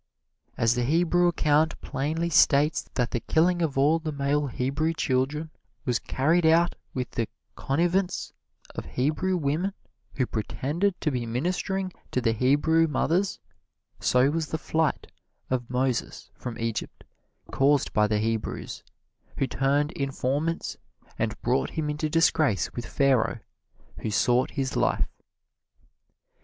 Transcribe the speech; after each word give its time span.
As 0.57 0.73
the 0.73 0.83
Hebrew 0.83 1.27
account 1.27 1.79
plainly 1.79 2.31
states 2.31 2.89
that 2.95 3.11
the 3.11 3.19
killing 3.19 3.61
of 3.61 3.77
all 3.77 3.99
the 3.99 4.11
male 4.11 4.47
Hebrew 4.47 4.93
children 4.95 5.51
was 5.85 5.99
carried 5.99 6.43
out 6.43 6.73
with 6.95 7.11
the 7.11 7.27
connivance 7.55 8.33
of 8.73 8.83
Hebrew 8.85 9.37
women 9.37 9.73
who 10.15 10.25
pretended 10.25 10.99
to 11.01 11.11
be 11.11 11.27
ministering 11.27 11.93
to 12.09 12.19
the 12.19 12.33
Hebrew 12.33 12.87
mothers, 12.87 13.39
so 13.99 14.31
was 14.31 14.47
the 14.47 14.57
flight 14.57 15.05
of 15.51 15.69
Moses 15.69 16.31
from 16.33 16.57
Egypt 16.57 17.03
caused 17.51 17.93
by 17.93 18.07
the 18.07 18.17
Hebrews, 18.17 18.83
who 19.37 19.45
turned 19.45 19.91
informants 19.91 20.77
and 21.19 21.39
brought 21.43 21.69
him 21.69 21.91
into 21.91 22.09
disgrace 22.09 22.73
with 22.73 22.87
Pharaoh, 22.87 23.37
who 23.99 24.09
sought 24.09 24.49
his 24.49 24.75
life. 24.75 25.05